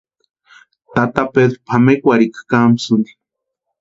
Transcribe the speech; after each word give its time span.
Tata 0.93 1.21
Pedru 1.33 1.57
pʼamekwarhikwa 1.65 2.41
kámsïnti. 2.49 3.11